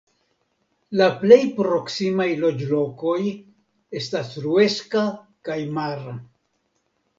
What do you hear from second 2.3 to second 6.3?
loĝlokoj estas Ruesca kaj Mara.